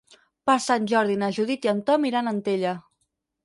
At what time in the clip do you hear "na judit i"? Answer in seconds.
1.25-1.73